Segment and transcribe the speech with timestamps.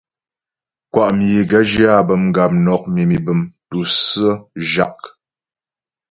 [0.91, 4.31] Kwá myə é gaə̌ zhyə áa bə̌ gamnɔk, mimî bəm, tûsə̀ə,
[4.69, 4.99] zhâk.